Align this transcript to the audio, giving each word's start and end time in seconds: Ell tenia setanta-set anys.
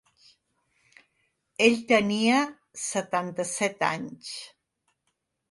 Ell 1.65 1.77
tenia 1.91 2.39
setanta-set 2.85 3.87
anys. 3.91 4.35